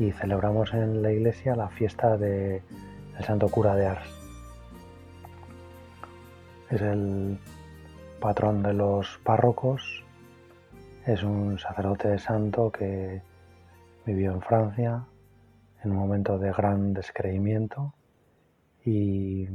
[0.00, 2.62] y celebramos en la iglesia la fiesta del
[3.18, 4.08] de Santo Cura de Ars.
[6.70, 7.38] Es el
[8.18, 10.04] patrón de los párrocos,
[11.04, 13.20] es un sacerdote santo que
[14.06, 15.04] vivió en Francia
[15.84, 17.92] en un momento de gran descreimiento
[18.84, 19.46] y,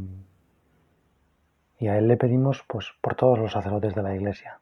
[1.82, 4.60] a él le pedimos pues, por todos los sacerdotes de la iglesia.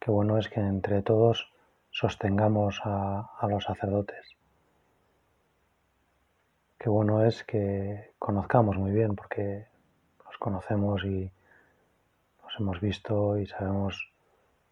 [0.00, 1.48] Qué bueno es que entre todos
[1.98, 4.36] sostengamos a, los sacerdotes.
[6.78, 9.66] Qué bueno es que conozcamos muy bien, porque
[10.24, 11.28] los conocemos y
[12.44, 14.12] los hemos visto y sabemos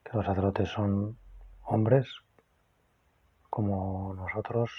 [0.04, 1.18] que los sacerdotes son
[1.64, 2.06] hombres
[3.50, 4.70] como nosotros,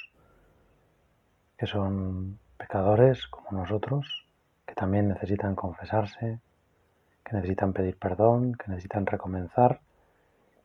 [1.58, 4.06] que son pecadores como nosotros,
[4.66, 6.40] que también necesitan confesarse,
[7.26, 9.82] que necesitan pedir perdón, que necesitan recomenzar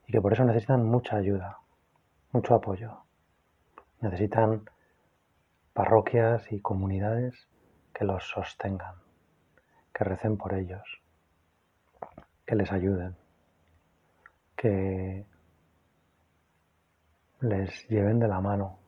[0.06, 1.58] y que por eso necesitan mucha ayuda
[2.32, 2.98] mucho apoyo.
[4.00, 4.62] Necesitan
[5.74, 7.34] parroquias y comunidades
[7.94, 8.96] que los sostengan,
[9.94, 11.00] que recen por ellos,
[12.46, 13.16] que les ayuden,
[14.56, 15.24] que
[17.40, 18.78] les lleven de la mano,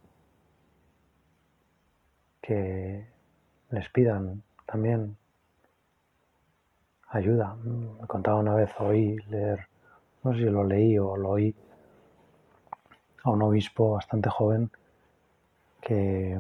[2.40, 3.06] que
[3.70, 5.16] les pidan también
[7.08, 7.54] ayuda.
[7.62, 9.68] Mm, me contaba una vez, oí leer,
[10.24, 11.54] no sé si lo leí o lo oí,
[13.24, 14.70] a un obispo bastante joven
[15.80, 16.38] que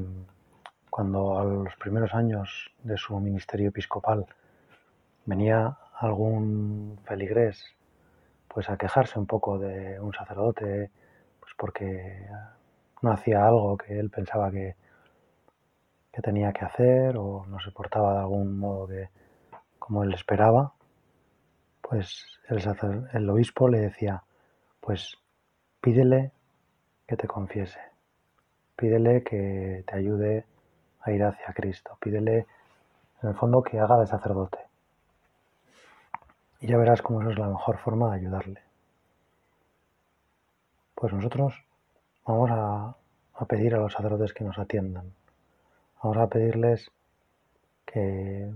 [0.90, 4.26] cuando a los primeros años de su ministerio episcopal
[5.24, 7.64] venía algún feligrés
[8.48, 10.90] pues a quejarse un poco de un sacerdote
[11.40, 12.28] pues porque
[13.00, 14.76] no hacía algo que él pensaba que,
[16.12, 18.88] que tenía que hacer o no se portaba de algún modo
[19.78, 20.74] como él esperaba
[21.80, 22.62] pues el,
[23.14, 24.22] el obispo le decía
[24.82, 25.16] pues
[25.80, 26.32] pídele
[27.06, 27.78] que te confiese.
[28.76, 30.44] Pídele que te ayude
[31.02, 31.96] a ir hacia Cristo.
[32.00, 32.46] Pídele,
[33.22, 34.58] en el fondo, que haga de sacerdote.
[36.60, 38.60] Y ya verás cómo eso es la mejor forma de ayudarle.
[40.94, 41.62] Pues nosotros
[42.26, 42.96] vamos a,
[43.46, 45.12] pedir a los sacerdotes que nos atiendan.
[46.02, 46.90] Vamos a pedirles
[47.86, 48.50] que,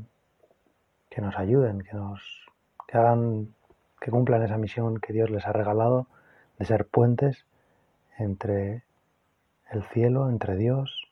[1.19, 2.47] nos ayuden, que nos
[2.87, 3.53] que hagan,
[4.01, 6.07] que cumplan esa misión que Dios les ha regalado
[6.61, 7.45] de ser puentes
[8.19, 8.83] entre
[9.71, 11.07] el cielo, entre Dios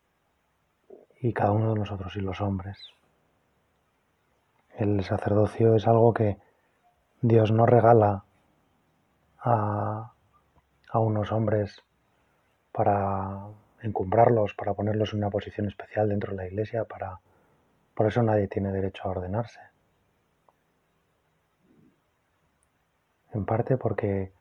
[1.20, 2.76] y cada uno de nosotros y los hombres.
[4.76, 6.36] El sacerdocio es algo que
[7.22, 8.24] Dios no regala
[9.38, 10.12] a,
[10.94, 11.82] unos hombres
[12.72, 13.48] para
[13.82, 17.20] encumbrarlos, para ponerlos en una posición especial dentro de la iglesia, para...
[17.94, 19.60] Por eso nadie tiene derecho a ordenarse.
[23.32, 24.32] En parte porque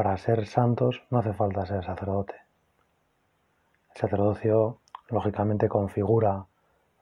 [0.00, 2.32] para ser santos no hace falta ser sacerdote.
[3.94, 4.78] El sacerdocio,
[5.10, 6.46] lógicamente, configura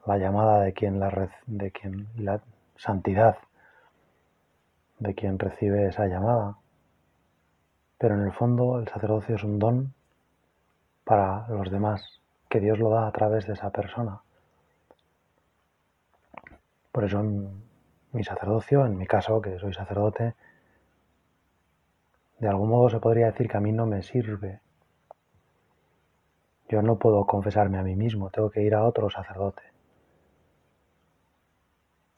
[0.05, 2.41] la llamada de quien la, de quien, la
[2.75, 3.39] santidad
[4.99, 6.57] de quien recibe esa llamada.
[7.99, 9.95] Pero en el fondo el sacerdocio es un don
[11.05, 12.03] para los demás,
[12.49, 14.23] que Dios lo da a través de esa persona.
[16.91, 17.63] Por eso en
[18.11, 20.35] mi sacerdocio, en mi caso, que soy sacerdote,
[22.39, 24.61] de algún modo se podría decir que a mí no me sirve.
[26.69, 29.63] Yo no puedo confesarme a mí mismo, tengo que ir a otro sacerdote.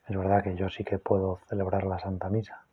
[0.07, 2.65] Es verdad que yo sí que puedo celebrar la Santa Misa.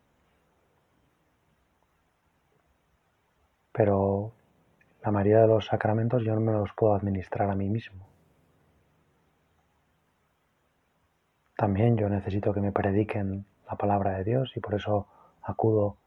[3.71, 4.33] Pero
[5.03, 8.05] la mayoría de los sacramentos yo no me los puedo administrar a mí mismo.
[11.55, 15.07] También yo necesito que me prediquen la palabra de Dios y por eso
[15.43, 15.97] acudo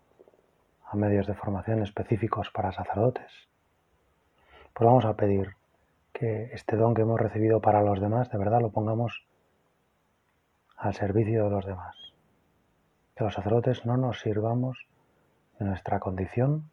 [0.93, 3.33] a medios de formación específicos para sacerdotes.
[4.75, 5.55] Pues vamos a pedir
[6.13, 9.25] que este don que hemos recibido para los demás, de verdad lo pongamos
[10.77, 11.97] al servicio de los demás.
[13.17, 14.87] Que los sacerdotes no nos sirvamos
[15.59, 16.65] de nuestra condición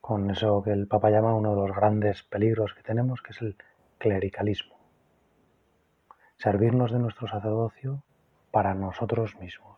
[0.00, 3.42] con eso que el Papa llama uno de los grandes peligros que tenemos, que es
[3.42, 3.56] el
[3.98, 4.74] clericalismo.
[6.38, 8.02] Servirnos de nuestro sacerdocio
[8.50, 9.76] para nosotros mismos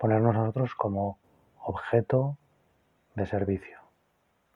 [0.00, 1.18] ponernos nosotros como
[1.62, 2.38] objeto
[3.16, 3.78] de servicio.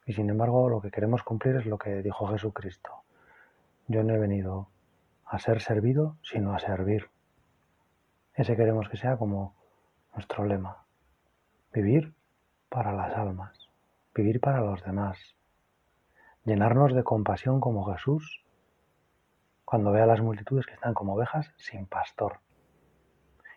[0.07, 2.91] Y sin embargo, lo que queremos cumplir es lo que dijo Jesucristo.
[3.87, 4.69] Yo no he venido
[5.27, 7.11] a ser servido, sino a servir.
[8.33, 9.55] Ese queremos que sea como
[10.15, 10.79] nuestro lema.
[11.75, 12.15] Vivir
[12.71, 13.53] para las almas,
[14.15, 15.37] vivir para los demás.
[16.47, 18.43] Llenarnos de compasión como Jesús
[19.67, 22.39] cuando ve a las multitudes que están como ovejas sin pastor.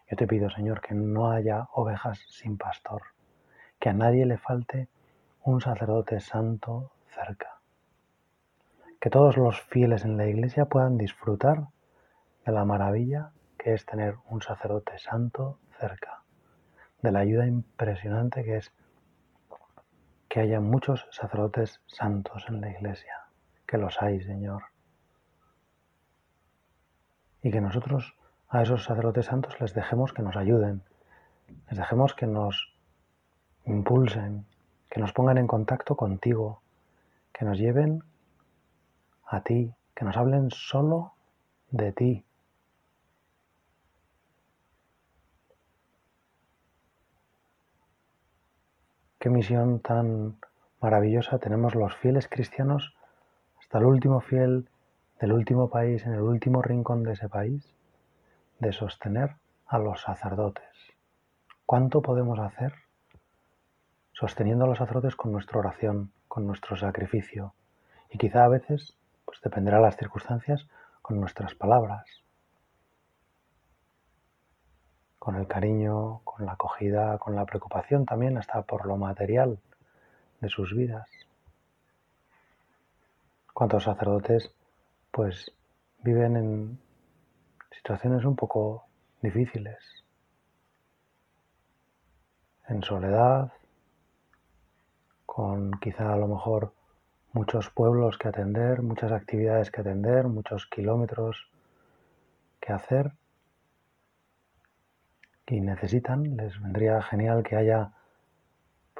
[0.09, 3.01] Yo te pido, Señor, que no haya ovejas sin pastor,
[3.79, 4.87] que a nadie le falte
[5.43, 7.59] un sacerdote santo cerca,
[9.01, 11.67] que todos los fieles en la Iglesia puedan disfrutar
[12.45, 16.23] de la maravilla que es tener un sacerdote santo cerca,
[17.01, 18.71] de la ayuda impresionante que es
[20.29, 23.25] que haya muchos sacerdotes santos en la Iglesia,
[23.65, 24.63] que los hay, Señor,
[27.41, 28.13] y que nosotros
[28.49, 30.81] a esos sacerdotes santos les dejemos que nos ayuden,
[31.69, 32.73] les dejemos que nos
[33.65, 34.45] impulsen,
[34.89, 36.61] que nos pongan en contacto contigo,
[37.33, 38.03] que nos lleven
[39.25, 41.13] a ti, que nos hablen solo
[41.71, 42.23] de ti.
[49.19, 50.37] Qué misión tan
[50.79, 52.93] maravillosa tenemos los fieles cristianos
[53.59, 54.69] hasta el último fiel
[55.19, 57.75] del último país, en el último rincón de ese país,
[58.59, 59.35] de sostener
[59.67, 60.63] a los sacerdotes.
[61.65, 62.73] ¿Cuánto podemos hacer
[64.13, 67.53] sosteniendo a los sacerdotes con nuestra oración, con nuestro sacrificio?
[68.09, 68.95] Y quizá a veces,
[69.25, 70.65] pues dependerá de las circunstancias,
[71.01, 72.05] con nuestras palabras,
[75.19, 79.59] con el cariño, con la acogida, con la preocupación también, hasta por lo material
[80.41, 81.07] de sus vidas.
[83.53, 84.51] ¿Cuántos sacerdotes
[85.11, 85.51] pues
[86.03, 86.79] viven en
[87.77, 88.85] situaciones un poco
[89.21, 89.77] difíciles,
[92.67, 93.51] en soledad,
[95.25, 96.73] con quizá a lo mejor
[97.33, 101.47] muchos pueblos que atender, muchas actividades que atender, muchos kilómetros
[102.59, 103.11] que hacer
[105.45, 107.91] y necesitan, les vendría genial que haya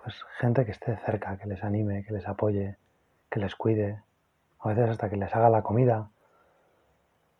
[0.01, 2.77] pues gente que esté cerca, que les anime, que les apoye,
[3.29, 4.01] que les cuide,
[4.59, 6.09] a veces hasta que les haga la comida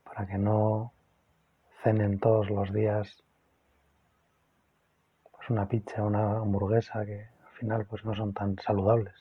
[0.04, 0.92] para que no
[1.84, 3.24] cenen todos los días
[5.36, 9.14] pues una pizza, una hamburguesa que al final pues no son tan saludables.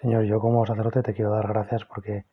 [0.00, 2.24] Señor, yo como sacerdote te quiero dar gracias porque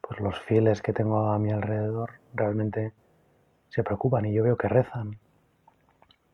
[0.00, 2.92] pues los fieles que tengo a mi alrededor realmente
[3.68, 5.18] se preocupan y yo veo que rezan.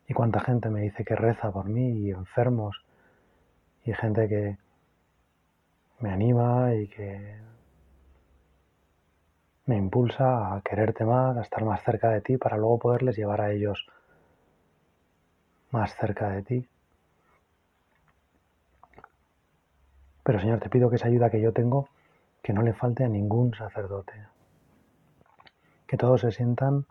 [0.08, 2.84] Y cuánta gente me dice que reza por mí y enfermos
[3.84, 4.56] y gente que
[6.04, 7.40] me anima y que
[9.64, 13.40] me impulsa a quererte más, a estar más cerca de ti para luego poderles llevar
[13.40, 13.86] a ellos
[15.70, 16.68] más cerca de ti.
[20.22, 21.88] Pero Señor, te pido que esa ayuda que yo tengo,
[22.42, 24.26] que no le falte a ningún sacerdote.
[25.86, 26.84] Que todos se sientan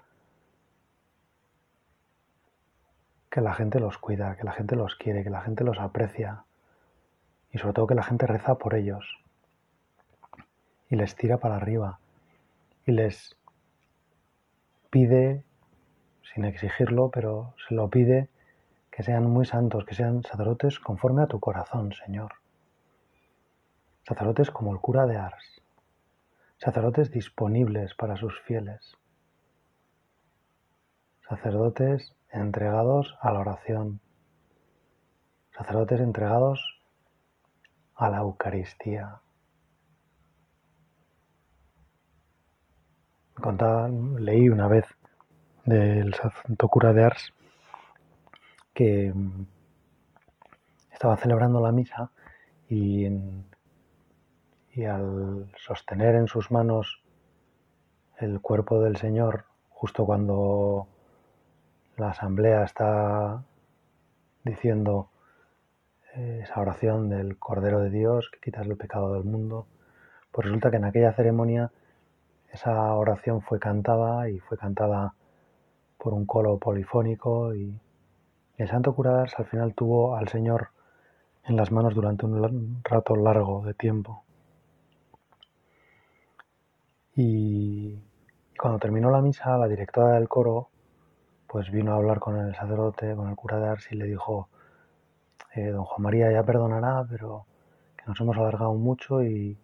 [3.30, 6.46] que la gente los cuida, que la gente los quiere, que la gente los aprecia,
[7.54, 9.20] y sobre todo que la gente reza por ellos
[10.90, 12.00] y les tira para arriba
[12.86, 13.38] y les
[14.90, 15.46] pide,
[16.34, 18.28] sin exigirlo, pero se lo pide,
[18.92, 22.34] que sean muy santos, que sean sacerdotes conforme a tu corazón, Señor.
[24.06, 25.62] Sacerdotes como el cura de Ars,
[26.58, 28.98] sacerdotes disponibles para sus fieles,
[31.30, 34.02] sacerdotes entregados a la oración,
[35.56, 36.83] sacerdotes entregados
[37.96, 39.18] a la Eucaristía.
[43.40, 44.86] Contaba, leí una vez
[45.66, 47.34] del santo cura de Ars
[48.74, 49.14] que
[50.92, 52.12] estaba celebrando la misa
[52.70, 53.06] y,
[54.74, 57.02] y al sostener en sus manos
[58.18, 60.88] el cuerpo del Señor justo cuando
[61.98, 63.44] la asamblea está
[64.44, 65.10] diciendo
[66.22, 69.66] esa oración del Cordero de Dios que quitas el pecado del mundo,
[70.32, 71.72] pues resulta que en aquella ceremonia
[72.52, 75.16] esa oración fue cantada y fue cantada
[75.98, 77.74] por un coro polifónico y
[78.58, 80.70] el santo curadas al final tuvo al Señor
[81.46, 84.24] en las manos durante un rato largo de tiempo.
[87.16, 87.98] Y
[88.60, 90.70] cuando terminó la misa, la directora del coro
[91.48, 94.50] pues vino a hablar con el sacerdote, con el curador, y le dijo,
[95.56, 97.46] eh, don Juan María ya perdonará, pero
[97.98, 99.58] que nos hemos alargado mucho y,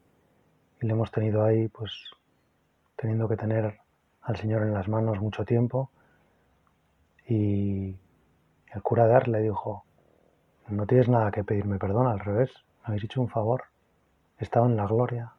[0.82, 1.92] le hemos tenido ahí, pues,
[2.96, 3.80] teniendo que tener
[4.22, 5.90] al Señor en las manos mucho tiempo.
[7.28, 7.96] Y
[8.74, 9.84] el cura de le dijo,
[10.70, 12.50] no tienes nada que pedirme perdón, al revés,
[12.82, 13.64] me habéis hecho un favor,
[14.40, 15.34] he estado en la gloria.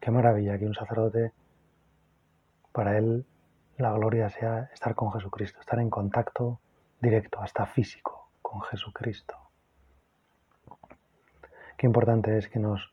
[0.00, 1.32] Qué maravilla que un sacerdote,
[2.72, 3.24] para él
[3.78, 6.58] la gloria sea estar con Jesucristo, estar en contacto
[7.00, 9.36] directo, hasta físico, con Jesucristo.
[11.76, 12.92] Qué importante es que nos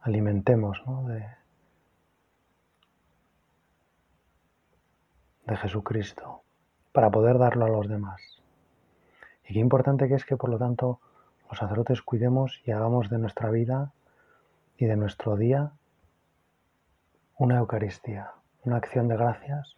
[0.00, 1.26] alimentemos de,
[5.46, 6.42] de Jesucristo
[6.92, 8.20] para poder darlo a los demás.
[9.48, 11.00] Y qué importante que es que, por lo tanto,
[11.48, 13.92] los sacerdotes cuidemos y hagamos de nuestra vida
[14.76, 15.72] y de nuestro día
[17.38, 18.32] una Eucaristía,
[18.64, 19.76] una acción de gracias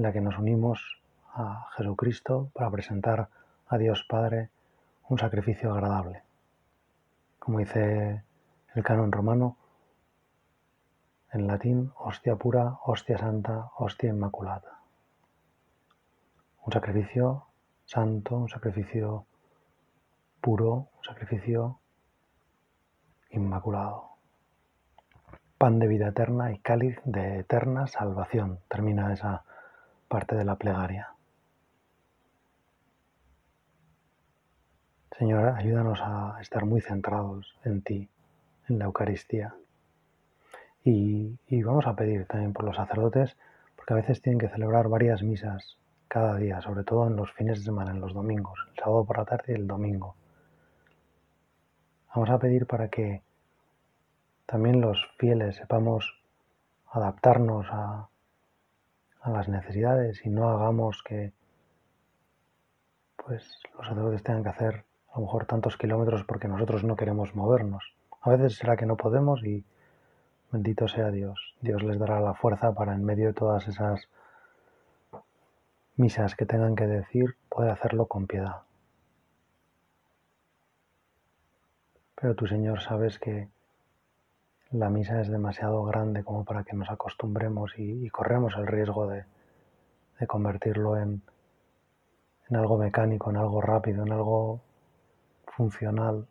[0.00, 0.96] en la que nos unimos
[1.34, 3.28] a Jesucristo para presentar
[3.68, 4.48] a Dios Padre
[5.10, 6.22] un sacrificio agradable.
[7.38, 8.24] Como dice
[8.74, 9.58] el canon romano,
[11.34, 14.78] en latín, hostia pura, hostia santa, hostia inmaculada.
[16.64, 17.44] Un sacrificio
[17.84, 19.26] santo, un sacrificio
[20.40, 21.78] puro, un sacrificio
[23.32, 24.12] inmaculado.
[25.58, 28.60] Pan de vida eterna y cáliz de eterna salvación.
[28.70, 29.42] Termina esa
[30.10, 31.14] parte de la plegaria.
[35.16, 38.08] Señor, ayúdanos a estar muy centrados en ti,
[38.68, 39.54] en la Eucaristía.
[40.84, 43.36] Y, vamos a pedir también por los sacerdotes,
[43.76, 45.76] porque a veces tienen que celebrar varias misas
[46.08, 49.16] cada día, sobre todo en los fines de semana, en los domingos, el sábado por
[49.18, 50.16] la tarde y el domingo.
[52.12, 53.22] Vamos a pedir para que
[54.46, 56.16] también los fieles sepamos
[56.90, 58.09] adaptarnos a,
[59.20, 61.32] a las necesidades y no hagamos que
[63.16, 63.46] pues
[63.76, 67.94] los sacerdotes tengan que hacer a lo mejor tantos kilómetros porque nosotros no queremos movernos.
[68.22, 69.64] A veces será que no podemos y
[70.50, 71.54] bendito sea Dios.
[71.60, 74.08] Dios les dará la fuerza para en medio de todas esas
[75.96, 78.62] misas que tengan que decir, poder hacerlo con piedad.
[82.14, 83.48] Pero tu Señor, sabes que
[84.72, 89.24] la misa es demasiado grande como para que nos acostumbremos y, corremos el riesgo de,
[90.28, 91.22] convertirlo en,
[92.48, 94.60] en algo mecánico, en algo rápido, en algo
[95.46, 96.26] funcional,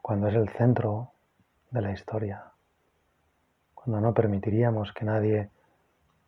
[0.00, 1.10] cuando es el centro
[1.70, 2.52] de la historia,
[3.74, 5.50] cuando no permitiríamos que nadie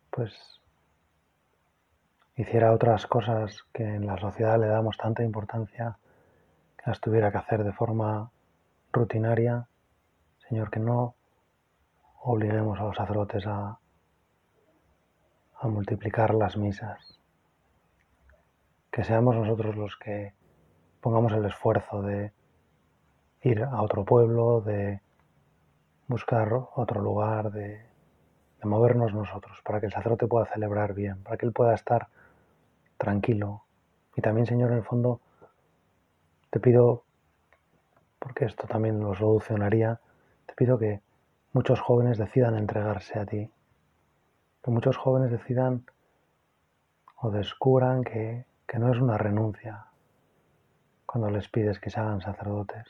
[0.09, 0.33] pues
[2.35, 5.97] hiciera otras cosas que en la sociedad le damos tanta importancia
[6.77, 8.29] que las tuviera que hacer de forma
[8.91, 9.67] rutinaria,
[10.49, 11.15] Señor, que no
[12.23, 13.77] obliguemos a los sacerdotes a,
[15.67, 17.19] multiplicar las misas,
[18.91, 20.33] que seamos nosotros los que
[20.99, 22.33] pongamos el esfuerzo de
[23.43, 25.01] ir a otro pueblo, de
[26.07, 27.77] buscar otro lugar, de,
[28.59, 32.07] de, movernos nosotros, para que el sacerdote pueda celebrar bien, para que él pueda estar
[32.97, 33.63] tranquilo.
[34.15, 35.21] Y también, Señor, en el fondo,
[36.49, 37.03] te pido
[38.21, 39.99] porque esto también lo solucionaría,
[40.45, 41.01] te pido que
[41.53, 43.49] muchos jóvenes decidan entregarse a ti,
[44.63, 45.85] que muchos jóvenes decidan
[47.17, 48.45] o descubran que,
[48.77, 49.85] no es una renuncia
[51.05, 52.87] cuando les pides que se hagan sacerdotes,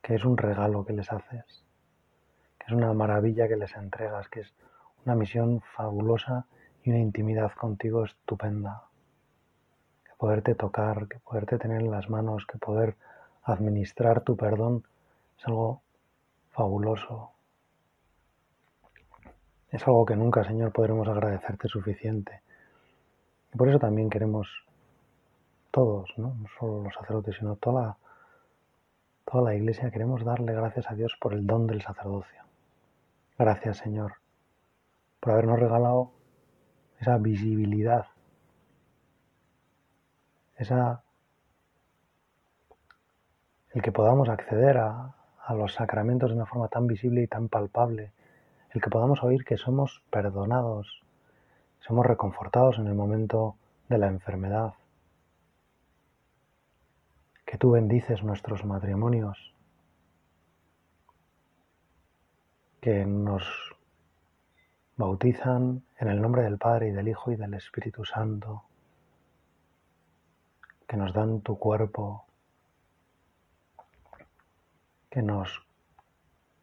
[0.00, 1.44] que es un regalo que les haces,
[2.58, 4.54] que es una maravilla que les entregas, que es
[5.04, 6.46] una misión fabulosa
[6.82, 8.84] y una intimidad contigo estupenda.
[10.06, 12.96] Que poderte tocar, que poderte tener en las manos, que poder
[13.44, 14.82] administrar tu perdón
[15.38, 15.82] es algo
[16.50, 17.30] fabuloso.
[19.70, 22.40] Es algo que nunca, Señor, podremos agradecerte suficiente.
[23.52, 24.48] Y por eso también queremos
[25.72, 27.96] todos, no, solo los sacerdotes, sino toda la,
[29.30, 32.44] toda la Iglesia, queremos darle gracias a Dios por el don del sacerdocio.
[33.36, 34.14] Gracias, Señor,
[35.20, 36.12] por habernos regalado
[37.00, 38.06] esa visibilidad,
[40.56, 41.03] esa
[43.74, 45.14] el que podamos acceder a,
[45.50, 48.12] los sacramentos de una forma tan visible y tan palpable,
[48.70, 51.02] el que podamos oír que somos perdonados,
[51.80, 53.56] somos reconfortados en el momento
[53.88, 54.74] de la enfermedad,
[57.44, 59.52] que tú bendices nuestros matrimonios,
[62.80, 63.42] que nos
[64.96, 68.62] bautizan en el nombre del Padre y del Hijo y del Espíritu Santo,
[70.86, 72.23] que nos dan tu cuerpo
[75.14, 75.62] que nos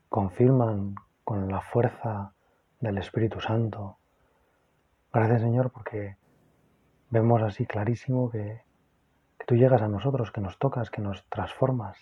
[0.09, 2.33] confirman con la fuerza
[2.81, 3.95] del Espíritu Santo.
[5.13, 6.17] Gracias Señor porque
[7.11, 8.61] vemos así clarísimo que,
[9.47, 11.95] tú llegas a nosotros, que nos tocas, que nos transformas.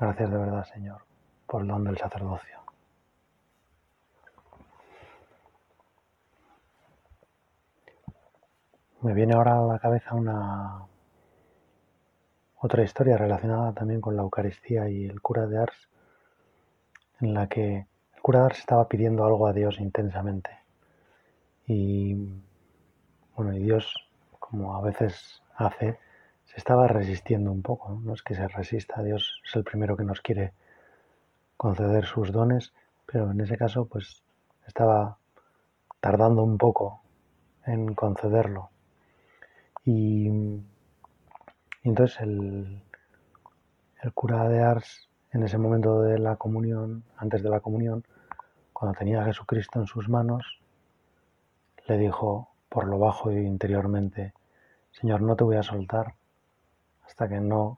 [0.00, 1.02] Gracias de verdad Señor
[1.46, 2.58] por el don del sacerdocio.
[9.02, 10.84] Me viene ahora a la cabeza una,
[12.64, 15.76] otra historia relacionada también con la Eucaristía y el cura de Ars,
[17.20, 20.48] en la que el cura de Ars estaba pidiendo algo a Dios intensamente.
[21.66, 22.14] Y
[23.36, 24.08] bueno, y Dios,
[24.40, 25.98] como a veces hace,
[26.46, 28.00] se estaba resistiendo un poco.
[28.02, 30.54] No es que se resista, Dios es el primero que nos quiere
[31.58, 32.72] conceder sus dones,
[33.04, 34.22] pero en ese caso pues
[34.66, 35.18] estaba
[36.00, 37.02] tardando un poco
[37.66, 38.70] en concederlo.
[39.84, 40.62] Y
[41.84, 42.80] y entonces el,
[44.14, 48.04] cura de Ars, en ese momento de la comunión, antes de la comunión,
[48.72, 50.60] cuando tenía a Jesucristo en sus manos,
[51.86, 54.32] le dijo por lo bajo y interiormente,
[54.92, 56.14] Señor, no te voy a soltar
[57.06, 57.76] hasta que no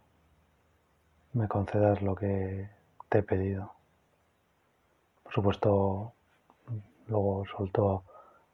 [1.32, 2.70] me concedas lo que
[3.08, 3.72] te he pedido.
[5.24, 6.12] Por supuesto,
[7.08, 8.04] luego soltó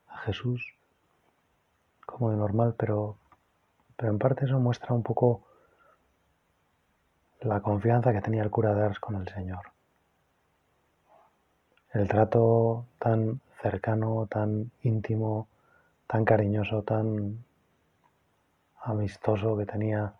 [0.08, 0.74] a Jesús,
[2.06, 3.18] como de normal, pero
[4.02, 5.44] pero en parte eso muestra un poco
[7.42, 9.60] la confianza que tenía el cura de con el Señor.
[11.92, 15.46] El trato tan cercano, tan íntimo,
[16.08, 17.44] tan cariñoso, tan
[18.80, 20.14] amistoso que tenía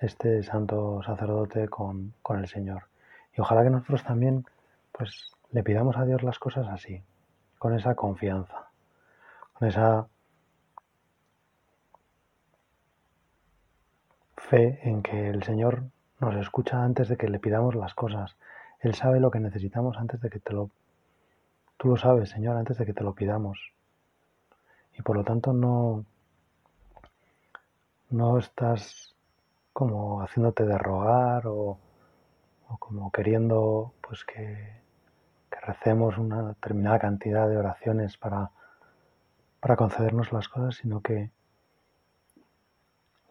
[0.00, 2.84] este santo sacerdote con, con, el Señor.
[3.36, 4.46] Y ojalá que nosotros también
[4.92, 7.02] pues, le pidamos a Dios las cosas así,
[7.58, 8.68] con esa confianza,
[9.54, 10.06] con esa
[14.50, 15.84] fe en que el Señor
[16.18, 18.36] nos escucha antes de que le pidamos las cosas.
[18.80, 20.70] Él sabe lo que necesitamos antes de que te lo...
[21.76, 23.58] Tú lo sabes, Señor, antes de que te lo pidamos.
[24.98, 26.04] Y por lo tanto no...
[28.10, 29.14] No estás
[29.72, 31.78] como haciéndote de rogar o,
[32.80, 34.72] como queriendo pues que,
[35.48, 38.50] que recemos una determinada cantidad de oraciones para,
[39.60, 41.30] para concedernos las cosas, sino que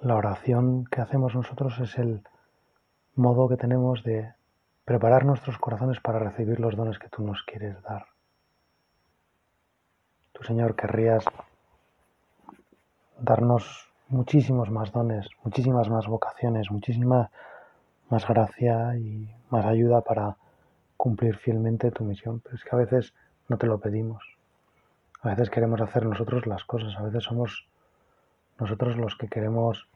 [0.01, 2.21] la oración que hacemos nosotros es el
[3.15, 4.33] modo que tenemos de
[4.85, 8.05] preparar nuestros corazones para recibir los dones que tú nos quieres dar.
[10.31, 11.25] Tú, Señor, querrías
[13.19, 17.29] darnos muchísimos más dones, muchísimas más vocaciones, muchísima
[18.09, 20.37] más gracia y más ayuda para
[20.95, 22.39] cumplir fielmente tu misión.
[22.39, 23.13] Pero es que a veces
[23.49, 24.23] no te lo pedimos.
[25.23, 27.68] A veces queremos hacer nosotros las cosas, a veces somos
[28.59, 29.87] nosotros los que queremos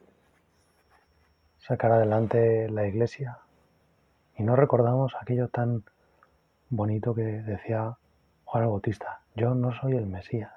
[1.60, 3.40] sacar adelante la iglesia
[4.38, 5.84] y no recordamos aquello tan
[6.70, 7.98] bonito que decía
[8.46, 10.54] Juan el Bautista, yo no soy el Mesías.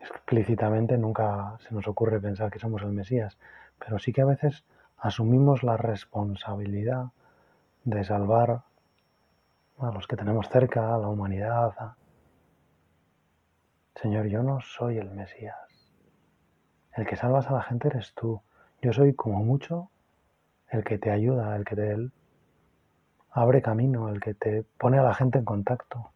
[0.00, 3.36] Explícitamente nunca se nos ocurre pensar que somos el Mesías,
[3.78, 4.64] pero sí que a veces
[4.98, 7.06] asumimos la responsabilidad
[7.84, 8.62] de salvar
[9.78, 11.94] a los que tenemos cerca, a la humanidad,
[14.06, 15.66] Señor, yo no soy el Mesías.
[16.94, 18.40] El que salvas a la gente eres tú.
[18.80, 19.90] Yo soy como mucho
[20.70, 21.96] el que te ayuda, el que te
[23.32, 26.12] abre camino, el que te pone a la gente en contacto.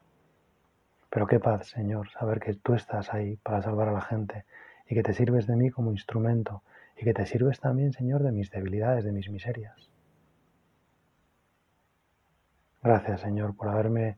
[1.10, 4.44] Pero qué paz, Señor, saber que tú estás ahí para salvar a la gente
[4.88, 6.62] y que te sirves de mí como instrumento
[6.96, 9.74] y que te sirves también, Señor, de mis debilidades, de mis miserias.
[12.84, 14.16] Gracias, Señor, por haberme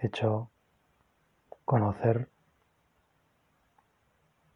[0.00, 0.48] hecho
[1.64, 2.28] conocer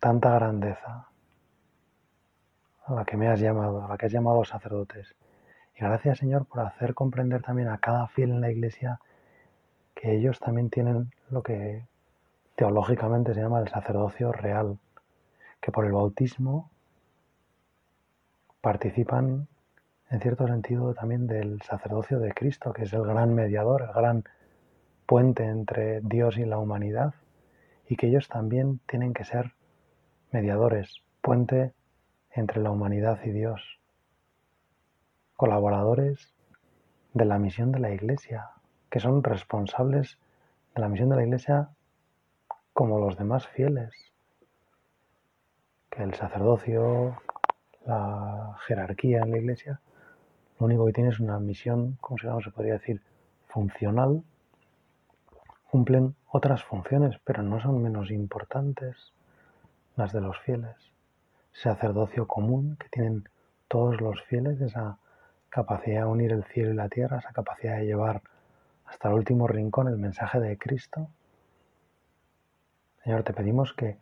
[0.01, 1.07] tanta grandeza
[2.87, 5.15] a la que me has llamado, a la que has llamado a los sacerdotes.
[5.77, 9.01] Y gracias Señor por hacer comprender también a cada fiel en la iglesia
[9.95, 11.85] que ellos también tienen lo que
[12.57, 14.79] teológicamente se llama el sacerdocio real,
[15.61, 16.71] que por el bautismo
[18.61, 19.47] participan
[20.11, 24.25] en cierto sentido también del sacerdocio de Cristo, que es el gran mediador, el gran
[25.05, 27.15] puente entre Dios y la humanidad,
[27.89, 29.53] y que ellos también tienen que ser
[30.31, 31.73] mediadores, puente
[32.33, 33.63] entre la humanidad y Dios,
[35.37, 36.31] colaboradores
[37.15, 38.51] de la misión de la Iglesia,
[38.91, 40.19] que son responsables
[40.75, 41.71] de la misión de la Iglesia
[42.75, 43.91] como los demás fieles,
[45.91, 47.17] que el sacerdocio,
[47.87, 49.81] la jerarquía en la Iglesia,
[50.61, 53.01] lo único que tiene es una misión, como se, se podría decir?
[53.49, 54.23] Funcional,
[55.71, 59.13] cumplen otras funciones, pero no son menos importantes
[59.99, 60.77] las de los fieles.
[61.53, 63.29] Sacerdocio común que tienen
[63.67, 64.97] todos los fieles, esa
[65.51, 68.23] capacidad de unir el cielo y la tierra, esa capacidad de llevar
[68.87, 71.09] hasta el último rincón el mensaje de Cristo.
[73.03, 73.99] Señor, te pedimos que,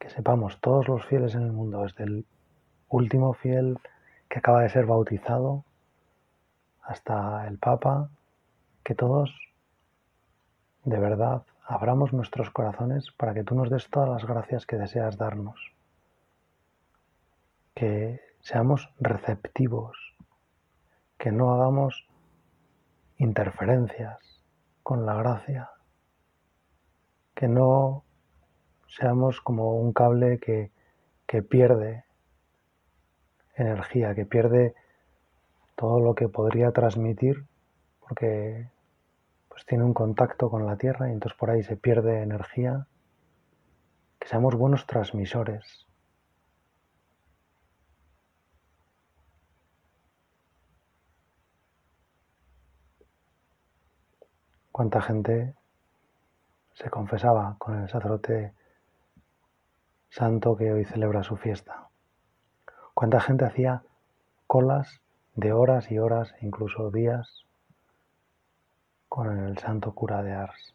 [0.00, 2.26] que sepamos todos los fieles en el mundo, desde el
[2.88, 3.78] último fiel
[4.30, 5.64] que acaba de ser bautizado
[6.82, 8.08] hasta el Papa,
[8.82, 9.38] que todos
[10.84, 15.16] de verdad abramos nuestros corazones para que tú nos des todas las gracias que deseas
[15.18, 15.72] darnos.
[17.74, 20.14] Que seamos receptivos,
[21.18, 22.06] que no hagamos
[23.18, 24.18] interferencias
[24.84, 25.70] con la gracia,
[27.34, 28.04] que no
[28.86, 30.70] seamos como un cable que,
[31.26, 32.04] que pierde
[33.56, 34.74] energía, que pierde
[35.74, 37.44] todo lo que podría transmitir
[38.06, 38.68] porque
[39.56, 42.86] pues tiene un contacto con la Tierra y entonces por ahí se pierde energía.
[44.20, 45.86] Que seamos buenos transmisores.
[54.70, 55.54] Cuánta gente
[56.74, 58.52] se confesaba con el sacerdote
[60.10, 61.88] santo que hoy celebra su fiesta.
[62.92, 63.82] Cuánta gente hacía
[64.46, 65.00] colas
[65.34, 67.45] de horas y horas, incluso días,
[69.08, 70.74] con el santo cura de Ars.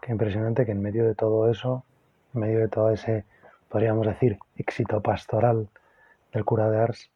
[0.00, 1.84] Qué impresionante que en medio de todo eso,
[2.34, 3.24] en medio de todo ese,
[3.68, 5.68] podríamos decir, éxito pastoral
[6.32, 7.10] del cura de Ars,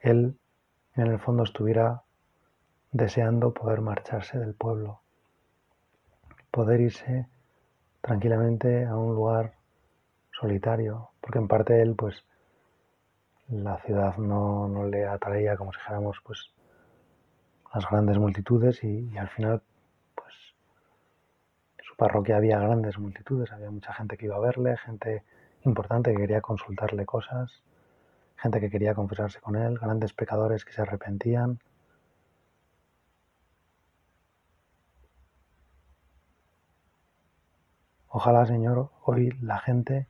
[0.00, 0.38] él
[0.94, 2.02] en el fondo estuviera
[2.92, 5.00] deseando poder marcharse del pueblo,
[6.50, 7.26] poder irse
[8.00, 9.54] tranquilamente a un lugar
[10.32, 12.22] solitario, porque en parte él, pues,
[13.48, 16.50] la ciudad no, le atraía, como si dijéramos, pues,
[17.76, 19.60] las grandes multitudes y, al final
[20.14, 20.32] pues
[21.86, 25.24] su parroquia había grandes multitudes, había mucha gente que iba a verle, gente
[25.62, 27.52] importante que quería consultarle cosas,
[28.36, 31.60] gente que quería confesarse con él, grandes pecadores que se arrepentían.
[38.08, 40.06] Ojalá, Señor, hoy la gente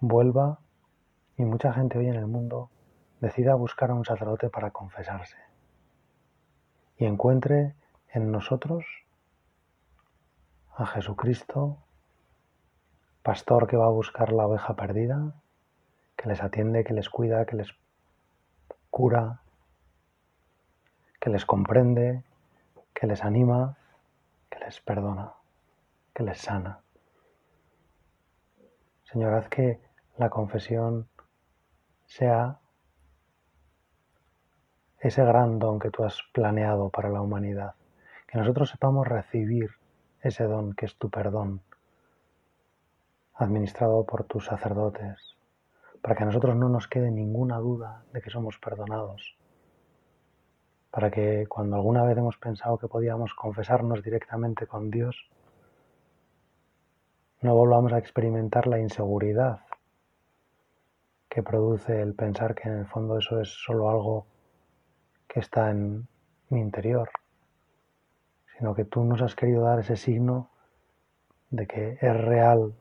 [0.00, 0.58] vuelva
[1.36, 2.68] y mucha gente hoy en el mundo
[3.20, 5.36] decida buscar a un sacerdote para confesarse
[6.98, 7.74] y encuentre
[8.12, 8.84] en nosotros
[10.74, 11.78] a Jesucristo,
[13.22, 15.32] pastor que va a buscar la oveja perdida,
[16.16, 17.72] que les atiende, que les cuida, que les
[18.90, 19.40] cura,
[21.20, 22.24] que les comprende,
[22.94, 23.76] que les anima,
[24.50, 25.34] que les perdona,
[26.14, 26.80] que les sana.
[29.04, 29.80] Señor, haz que
[30.16, 31.08] la confesión
[32.06, 32.58] sea
[35.00, 37.74] ese gran don que tú has planeado para la humanidad.
[38.26, 39.70] Que nosotros sepamos recibir
[40.22, 41.60] ese don que es tu perdón,
[43.34, 45.36] administrado por tus sacerdotes,
[46.02, 49.36] para que a nosotros no nos quede ninguna duda de que somos perdonados,
[50.90, 55.30] para que cuando alguna vez hemos pensado que podíamos confesarnos directamente con Dios,
[57.40, 59.60] no volvamos a experimentar la inseguridad
[61.28, 64.26] que produce el pensar que en el fondo eso es solo algo
[65.28, 66.08] que está en
[66.48, 67.10] mi interior,
[68.56, 70.48] sino que tú nos has querido dar ese signo
[71.50, 72.74] de que es real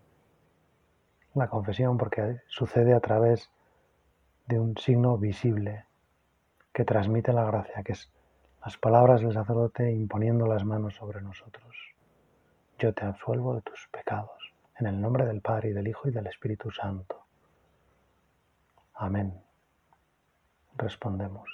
[1.36, 3.52] la confesión porque sucede a través
[4.48, 5.86] de un signo visible
[6.74, 8.10] que transmite la gracia, que es
[8.64, 11.76] las palabras del sacerdote imponiendo las manos sobre nosotros.
[12.80, 16.12] Yo te absuelvo de tus pecados, en el nombre del Padre y del Hijo y
[16.12, 17.24] del Espíritu Santo.
[18.96, 19.40] Amén.
[20.76, 21.48] Respondemos.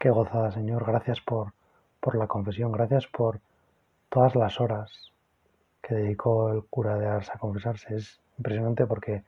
[0.00, 0.82] Qué gozada, Señor.
[0.86, 1.52] Gracias por,
[2.00, 2.72] por la confesión.
[2.72, 3.38] Gracias por
[4.08, 5.12] todas las horas
[5.82, 7.94] que dedicó el cura de Ars a confesarse.
[7.96, 9.22] Es impresionante porque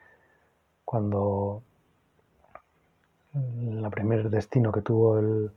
[0.86, 1.62] cuando
[3.34, 5.52] el primer destino que tuvo el,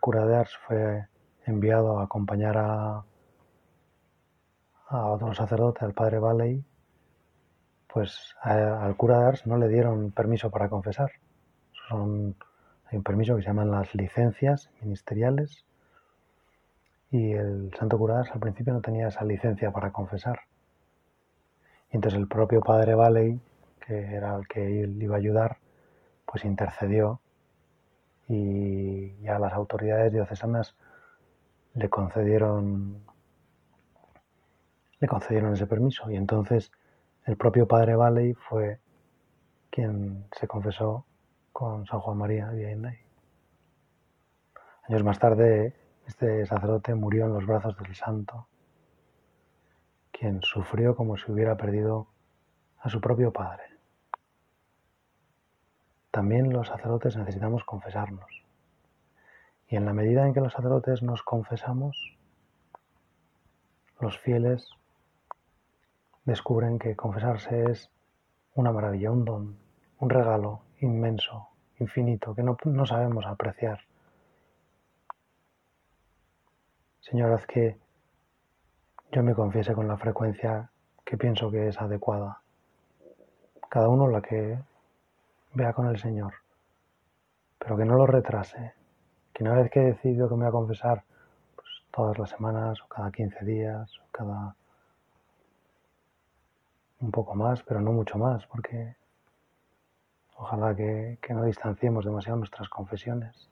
[0.00, 1.08] cura de Ars fue
[1.46, 3.02] enviado a acompañar a,
[4.96, 6.64] otro sacerdote, al padre Valley,
[7.92, 11.10] pues al cura de Ars no le dieron permiso para confesar.
[11.88, 12.36] Son
[12.96, 15.64] un permiso que se llaman las licencias ministeriales
[17.10, 20.40] y el santo Curadas al principio no tenía esa licencia para confesar.
[21.90, 23.38] Y entonces el propio padre Valley,
[23.86, 25.58] que era el que él iba a ayudar,
[26.26, 27.20] pues intercedió
[28.28, 30.74] y ya las autoridades diocesanas
[31.74, 33.02] le concedieron
[35.00, 36.70] le concedieron ese permiso y entonces
[37.24, 38.78] el propio padre Valley fue
[39.70, 41.04] quien se confesó
[41.52, 42.98] con San Juan María Vianney.
[44.88, 45.74] Años más tarde,
[46.06, 48.46] este sacerdote murió en los brazos del santo,
[50.10, 52.08] quien sufrió como si hubiera perdido
[52.80, 53.64] a su propio padre.
[56.10, 58.44] También los sacerdotes necesitamos confesarnos.
[59.68, 61.96] Y en la medida en que los sacerdotes nos confesamos,
[64.00, 64.68] los fieles
[66.24, 67.90] descubren que confesarse es
[68.54, 69.56] una maravilla, un don,
[70.00, 73.80] un regalo inmenso, infinito, que no, sabemos apreciar.
[77.00, 77.78] Señor, haz que
[79.12, 80.70] yo me confiese con la frecuencia
[81.04, 82.40] que pienso que es adecuada.
[83.68, 84.58] Cada uno la que
[85.54, 86.34] vea con el Señor,
[87.58, 88.74] pero que no lo retrase.
[89.32, 91.04] Que una vez que he decidido que me voy a confesar
[91.54, 94.54] pues, todas las semanas o cada 15 días, o cada
[97.00, 98.94] un poco más, pero no mucho más, porque
[100.42, 103.48] ojalá que, no distanciemos demasiado nuestras confesiones,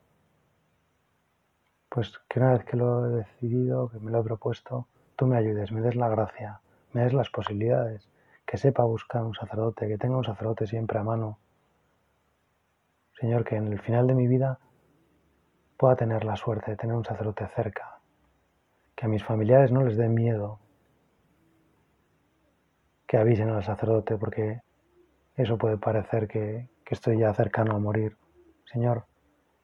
[1.89, 5.37] pues que una vez que lo he decidido, que me lo he propuesto, tú me
[5.37, 6.59] ayudes, me des la gracia,
[6.93, 8.07] me des las posibilidades,
[8.45, 11.37] que sepa buscar un sacerdote, que tenga un sacerdote siempre a mano.
[13.19, 14.59] Señor, que en el final de mi vida
[15.77, 17.99] pueda tener la suerte de tener un sacerdote cerca,
[18.95, 20.59] que a mis familiares no les dé miedo,
[23.07, 24.61] que avisen al sacerdote, porque
[25.35, 28.17] eso puede parecer que, estoy ya cercano a morir.
[28.65, 29.05] Señor,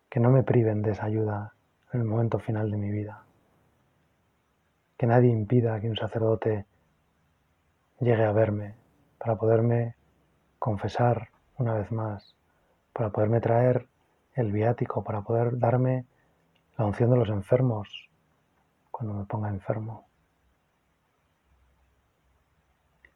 [0.10, 1.54] que no me priven de esa ayuda
[1.92, 3.24] en el momento final de mi vida.
[4.98, 6.66] Que nadie impida que un sacerdote
[8.00, 8.76] llegue a verme
[9.20, 9.96] para poderme
[10.58, 12.34] confesar una vez más,
[12.94, 13.88] para poderme traer
[14.36, 16.06] el viático, para poder darme
[16.78, 18.10] la unción de los enfermos
[18.90, 20.06] cuando me ponga enfermo.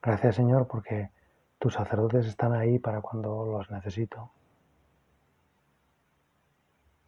[0.02, 1.12] Gracias Señor porque
[1.62, 4.32] tus sacerdotes están ahí para cuando los necesito,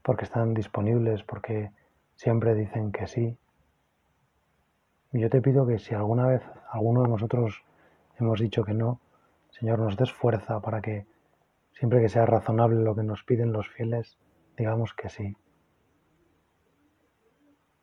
[0.03, 1.71] porque están disponibles, porque
[2.13, 3.35] siempre dicen que sí.
[5.11, 7.63] Y yo te pido que si alguna vez alguno de nosotros
[8.19, 8.99] hemos dicho que no,
[9.49, 11.07] Señor, nos des fuerza para que
[11.71, 14.19] siempre que sea razonable lo que nos piden los fieles,
[14.55, 15.35] digamos que sí.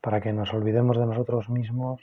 [0.01, 2.01] Para que nos olvidemos de nosotros mismos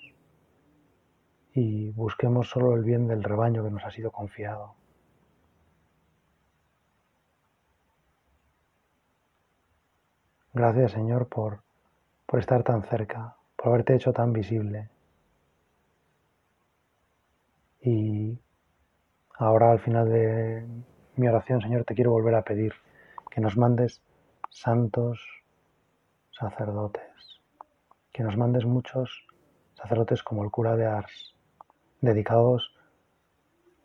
[1.59, 4.75] y busquemos solo el bien del rebaño que nos ha sido confiado.
[10.53, 11.63] Gracias Señor por,
[12.27, 14.89] por estar tan cerca, por haberte hecho tan visible.
[17.81, 18.37] Y
[19.39, 20.63] ahora al final de
[21.15, 22.73] mi oración, Señor, te quiero volver a pedir
[23.31, 24.01] que nos mandes
[24.51, 25.19] santos
[26.31, 27.41] sacerdotes,
[28.13, 29.25] que nos mandes muchos
[29.73, 31.33] sacerdotes como el cura de Ars,
[32.01, 32.71] dedicados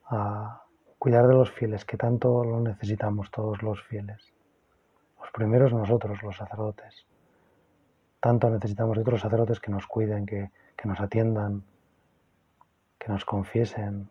[0.07, 0.62] a
[0.98, 4.33] cuidar de los fieles, que tanto lo necesitamos todos los fieles.
[5.20, 7.07] Los primeros nosotros, los sacerdotes.
[8.20, 11.64] Tanto necesitamos de otros sacerdotes que nos cuiden, que, que nos atiendan,
[12.98, 14.11] que nos confiesen,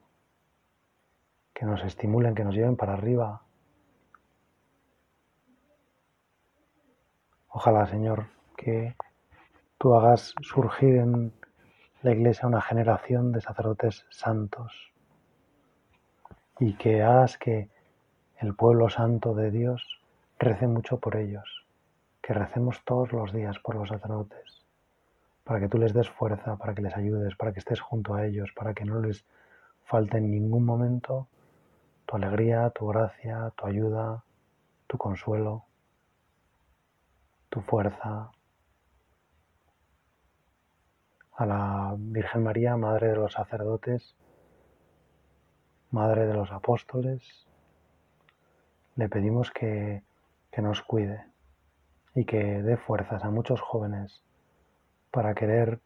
[1.53, 3.41] que nos estimulen, que nos lleven para arriba.
[7.49, 8.95] Ojalá, Señor, que
[9.77, 11.31] tú hagas surgir en
[12.03, 14.89] la Iglesia una generación de sacerdotes santos
[16.59, 17.69] y que hagas que
[18.39, 19.99] el pueblo santo de Dios
[20.39, 21.63] rece mucho por ellos,
[22.23, 24.63] que recemos todos los días por los sacerdotes,
[25.43, 28.25] para que tú les des fuerza, para que les ayudes, para que estés junto a
[28.25, 29.23] ellos, para que no les
[29.85, 31.27] falte en ningún momento
[32.07, 34.23] tu alegría, tu gracia, tu ayuda,
[34.87, 35.63] tu consuelo,
[37.49, 38.31] tu fuerza,
[41.41, 44.15] a la Virgen María, Madre de los sacerdotes,
[45.89, 47.47] Madre de los apóstoles,
[48.95, 50.03] le pedimos que,
[50.51, 51.23] que nos cuide
[52.13, 54.21] y que dé fuerzas a muchos jóvenes
[55.09, 55.79] para querer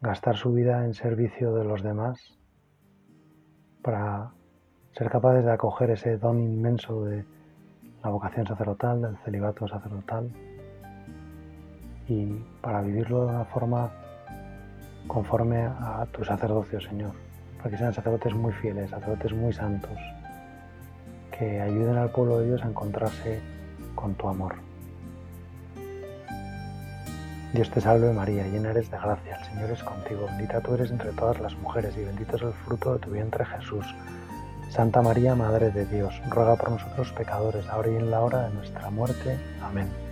[0.00, 2.36] gastar su vida en servicio de los demás,
[3.82, 4.32] para
[4.96, 7.24] ser capaces de acoger ese don inmenso de
[8.02, 10.28] la vocación sacerdotal, del celibato sacerdotal,
[12.08, 12.26] y
[12.60, 13.99] para vivirlo de una forma
[15.06, 17.12] conforme a tu sacerdocio, Señor,
[17.58, 19.98] para que sean sacerdotes muy fieles, sacerdotes muy santos,
[21.36, 23.40] que ayuden al pueblo de Dios a encontrarse
[23.94, 24.54] con tu amor.
[27.52, 30.90] Dios te salve María, llena eres de gracia, el Señor es contigo, bendita tú eres
[30.92, 33.84] entre todas las mujeres y bendito es el fruto de tu vientre Jesús.
[34.68, 38.54] Santa María, Madre de Dios, ruega por nosotros pecadores, ahora y en la hora de
[38.54, 39.36] nuestra muerte.
[39.60, 40.09] Amén.